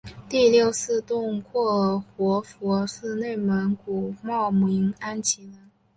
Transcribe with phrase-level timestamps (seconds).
[0.27, 5.69] 第六世洞阔尔活佛是内蒙古茂明安旗人。